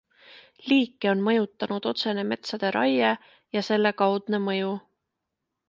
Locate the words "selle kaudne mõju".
3.71-4.73